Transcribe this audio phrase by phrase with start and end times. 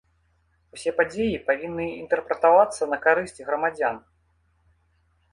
[0.75, 4.01] Усе падзеі павінны інтэрпрэтавацца на карысць грамадзян.